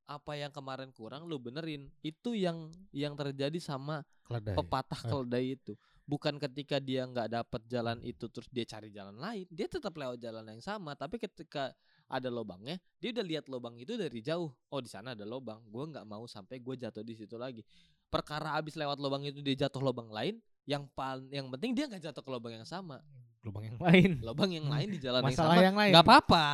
apa 0.05 0.33
yang 0.35 0.49
kemarin 0.49 0.89
kurang 0.91 1.25
lu 1.25 1.37
benerin. 1.37 1.89
Itu 2.01 2.33
yang 2.33 2.69
yang 2.91 3.13
terjadi 3.13 3.57
sama 3.57 4.01
keledai 4.23 4.55
pepatah 4.55 5.01
Ah. 5.01 5.09
keledai 5.09 5.55
itu. 5.55 5.73
Bukan 6.03 6.35
ketika 6.37 6.75
dia 6.77 7.07
nggak 7.07 7.29
dapat 7.31 7.61
jalan 7.65 8.01
itu 8.03 8.27
terus 8.27 8.49
dia 8.51 8.65
cari 8.65 8.91
jalan 8.91 9.15
lain, 9.15 9.47
dia 9.47 9.69
tetap 9.69 9.95
lewat 9.95 10.19
jalan 10.19 10.43
yang 10.43 10.59
sama, 10.59 10.91
tapi 10.91 11.15
ketika 11.15 11.71
ada 12.11 12.27
lobangnya, 12.27 12.75
dia 12.99 13.15
udah 13.15 13.23
lihat 13.23 13.45
lobang 13.47 13.79
itu 13.79 13.95
dari 13.95 14.19
jauh. 14.19 14.51
Oh, 14.67 14.81
di 14.83 14.91
sana 14.91 15.15
ada 15.15 15.23
lobang. 15.23 15.63
Gua 15.71 15.87
nggak 15.87 16.03
mau 16.03 16.27
sampai 16.27 16.59
gue 16.59 16.75
jatuh 16.75 16.99
di 16.99 17.15
situ 17.15 17.39
lagi. 17.39 17.63
Perkara 18.11 18.59
abis 18.59 18.75
lewat 18.75 18.99
lobang 18.99 19.23
itu 19.23 19.39
dia 19.39 19.55
jatuh 19.63 19.79
lobang 19.79 20.11
lain, 20.11 20.35
yang 20.67 20.83
paling 20.91 21.31
yang 21.31 21.47
penting 21.47 21.71
dia 21.71 21.87
nggak 21.87 22.11
jatuh 22.11 22.19
ke 22.19 22.27
lobang 22.29 22.53
yang 22.59 22.67
sama. 22.67 22.99
lubang 23.41 23.65
yang 23.65 23.79
lain 23.81 24.21
Lobang 24.21 24.53
yang 24.53 24.69
lain 24.69 24.85
di 24.93 24.99
jalan 25.01 25.25
masalah 25.25 25.57
yang 25.57 25.57
sama. 25.57 25.65
yang 25.65 25.77
lain 25.79 25.91
nggak 25.97 26.05
apa-apa. 26.05 26.45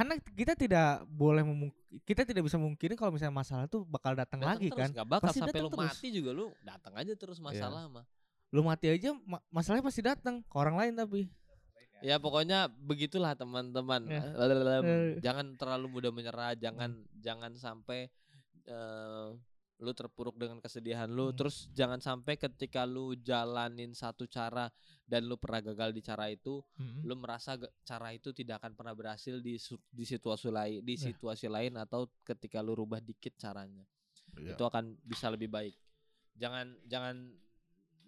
Karena 0.00 0.14
kita 0.16 0.52
tidak 0.54 0.88
boleh 1.06 1.44
memung- 1.44 1.76
kita 2.02 2.24
tidak 2.24 2.40
bisa 2.40 2.56
mungkinin 2.56 2.96
kalau 2.96 3.12
misalnya 3.12 3.36
masalah 3.36 3.68
tuh 3.68 3.84
bakal 3.84 4.16
datang 4.16 4.40
lagi 4.40 4.66
terus, 4.66 4.80
kan 4.80 4.88
nggak 4.90 5.08
bakal 5.10 5.28
Pasti 5.28 5.40
sampai 5.44 5.60
lu 5.60 5.68
terus. 5.68 5.80
mati 5.84 6.08
juga 6.08 6.30
lu 6.32 6.46
datang 6.62 6.94
aja 6.96 7.12
terus 7.12 7.36
masalah 7.38 7.84
mah. 7.84 8.04
lu 8.48 8.64
mati 8.64 8.88
aja 8.88 9.12
ma- 9.22 9.44
masalahnya 9.48 9.84
pasti 9.84 10.00
datang 10.00 10.40
ke 10.40 10.56
orang 10.56 10.74
lain 10.74 10.94
tapi 10.96 11.28
Ya 12.00 12.16
pokoknya 12.16 12.64
begitulah 12.80 13.36
teman-teman. 13.36 14.08
Ya. 14.08 14.24
Lalalala, 14.32 14.80
Eh. 14.80 15.20
Jangan 15.20 15.52
terlalu 15.54 15.86
mudah 15.92 16.08
menyerah, 16.08 16.56
jangan 16.56 16.96
jangan 17.14 17.52
sampai 17.52 18.08
eh, 18.64 19.28
lu 19.76 19.92
terpuruk 19.92 20.32
dengan 20.34 20.58
kesedihan 20.58 21.04
lu. 21.06 21.28
Hmm. 21.28 21.36
Terus 21.36 21.68
jangan 21.70 22.00
sampai 22.00 22.36
ketika 22.36 22.84
lu 22.84 23.12
jalanin 23.14 23.92
satu 23.92 24.24
cara 24.24 24.72
dan 25.10 25.26
lu 25.26 25.34
pernah 25.34 25.58
gagal 25.58 25.90
di 25.90 25.98
cara 26.00 26.30
itu, 26.30 26.62
lu 27.02 27.14
merasa 27.18 27.58
cara 27.82 28.14
itu 28.14 28.30
tidak 28.30 28.62
akan 28.62 28.78
pernah 28.78 28.94
berhasil 28.94 29.42
di 29.42 29.58
di 29.90 30.04
situasi 30.06 30.46
lain, 30.54 30.78
di 30.86 30.94
Ya. 30.94 31.10
situasi 31.10 31.50
lain 31.50 31.74
atau 31.74 32.06
ketika 32.22 32.62
lu 32.62 32.78
rubah 32.78 33.02
dikit 33.02 33.34
caranya. 33.34 33.82
Iya. 34.38 34.54
Itu 34.54 34.62
akan 34.62 34.94
bisa 35.02 35.26
lebih 35.26 35.50
baik. 35.50 35.74
Jangan 36.38 36.78
jangan 36.86 37.16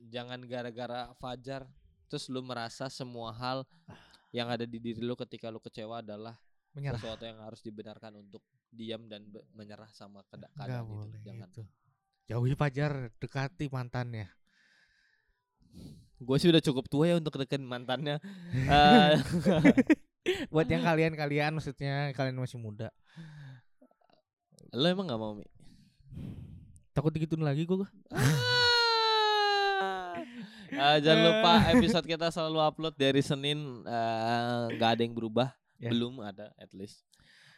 jangan 0.06 0.40
gara-gara 0.46 1.10
Fajar 1.18 1.66
terus 2.06 2.30
lu 2.30 2.38
merasa 2.44 2.86
semua 2.86 3.34
hal 3.34 3.66
yang 4.30 4.46
ada 4.46 4.62
di 4.62 4.78
diri 4.78 5.02
lu 5.02 5.18
ketika 5.18 5.50
lu 5.50 5.58
kecewa 5.58 5.98
adalah 6.04 6.38
menyerah 6.72 7.00
sesuatu 7.02 7.24
yang 7.26 7.40
harus 7.42 7.60
dibenarkan 7.60 8.20
untuk 8.22 8.40
diam 8.72 9.04
dan 9.10 9.28
menyerah 9.52 9.88
sama 9.92 10.24
nggak 10.24 10.50
keadaan 10.56 10.84
itu. 10.84 10.88
boleh 10.88 11.20
Jangan. 11.24 11.48
gitu 11.48 11.62
jauhi 12.28 12.54
pajar 12.56 12.92
dekati 13.20 13.68
mantannya 13.68 14.28
Gue 16.22 16.36
sih 16.38 16.48
udah 16.48 16.62
cukup 16.62 16.86
tua 16.86 17.04
ya 17.06 17.14
untuk 17.16 17.34
deketin 17.34 17.62
mantannya. 17.62 18.16
Eh, 20.22 20.46
buat 20.48 20.64
yang 20.64 20.80
kalian 20.80 21.12
kalian 21.12 21.50
maksudnya 21.52 22.14
kalian 22.14 22.38
masih 22.38 22.54
muda 22.54 22.94
lo 24.70 24.86
emang 24.86 25.10
gak 25.10 25.18
mau 25.18 25.34
Mi? 25.34 25.42
takut 26.94 27.10
digituin 27.10 27.42
lagi 27.42 27.66
gua 27.66 27.90
Ah, 30.72 30.96
jangan 30.96 31.20
lupa 31.20 31.52
episode 31.68 32.06
kita 32.06 32.30
selalu 32.30 32.58
upload 32.62 32.94
dari 32.94 33.18
Senin 33.18 33.82
eh, 33.82 34.62
nggak 34.72 34.90
ada 34.94 35.02
yang 35.02 35.12
berubah 35.12 35.50
Ya. 35.76 35.90
belum 35.90 36.22
ada 36.22 36.54
at 36.54 36.70
least 36.70 37.02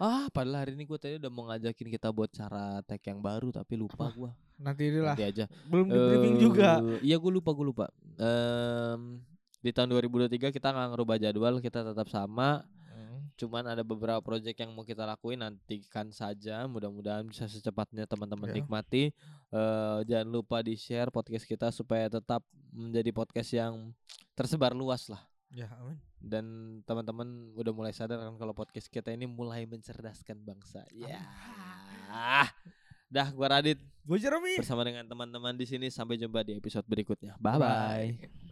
Ah, 0.01 0.33
padahal 0.33 0.65
hari 0.65 0.73
ini 0.73 0.89
gue 0.89 0.97
tadi 0.97 1.21
udah 1.21 1.29
mau 1.29 1.45
ngajakin 1.47 1.93
kita 1.93 2.09
buat 2.09 2.33
cara 2.33 2.81
tag 2.83 3.05
yang 3.05 3.21
baru 3.21 3.53
tapi 3.53 3.77
lupa 3.77 4.09
Apa? 4.09 4.33
Nanti 4.57 4.83
inilah 4.87 5.15
Nanti 5.15 5.27
aja. 5.27 5.45
belum 5.67 5.87
di 5.87 5.99
briefing 5.99 6.37
juga. 6.39 6.71
Eh, 6.81 7.01
Iya 7.05 7.17
gue 7.17 7.33
lupa 7.33 7.51
gue 7.51 7.67
lupa. 7.67 7.87
Em, 8.15 9.19
di 9.59 9.71
tahun 9.71 9.89
2023 9.91 10.51
kita 10.51 10.69
nggak 10.69 10.89
ngerubah 10.93 11.17
jadwal, 11.19 11.55
kita 11.59 11.83
tetap 11.83 12.07
sama. 12.07 12.63
Hmm. 12.87 13.27
Cuman 13.35 13.65
ada 13.67 13.83
beberapa 13.83 14.21
project 14.21 14.55
yang 14.57 14.71
mau 14.71 14.83
kita 14.83 15.03
lakuin 15.03 15.41
nantikan 15.41 16.09
saja. 16.09 16.63
Mudah-mudahan 16.65 17.25
bisa 17.25 17.45
secepatnya 17.45 18.05
teman-teman 18.05 18.47
Ya. 18.47 18.55
nikmati. 18.57 19.11
Eh, 19.51 19.99
jangan 20.05 20.29
lupa 20.29 20.61
di 20.61 20.75
share 20.75 21.09
podcast 21.09 21.45
kita 21.45 21.69
supaya 21.69 22.07
tetap 22.07 22.45
menjadi 22.71 23.11
podcast 23.11 23.51
yang 23.51 23.91
tersebar 24.33 24.71
luas 24.71 25.07
lah. 25.09 25.23
Ya, 25.51 25.71
amin. 25.79 25.99
Dan 26.19 26.45
teman-teman 26.83 27.27
udah 27.55 27.71
mulai 27.71 27.93
sadar 27.93 28.19
kan 28.19 28.35
kalau 28.35 28.51
podcast 28.51 28.87
kita 28.89 29.11
ini 29.11 29.25
mulai 29.25 29.63
mencerdaskan 29.65 30.41
bangsa. 30.41 30.83
Ya. 30.91 31.23
Dah, 33.15 33.31
gua 33.31 33.47
Radit 33.55 33.79
Gue 34.05 34.19
Jeremy. 34.21 34.61
bersama 34.61 34.83
dengan 34.85 35.07
teman-teman 35.07 35.55
di 35.57 35.65
sini 35.65 35.89
sampai 35.89 36.19
jumpa 36.19 36.43
di 36.43 36.59
episode 36.59 36.85
berikutnya. 36.85 37.39
Bye 37.39 37.57
bye. 37.63 38.43